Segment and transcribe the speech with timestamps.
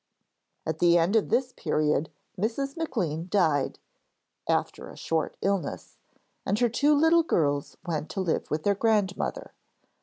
[0.65, 2.75] At the end of this period Mrs.
[2.75, 3.77] Maclean died,
[4.49, 5.99] after a short illness,
[6.43, 9.53] and her two little girls went to live with their grandmother.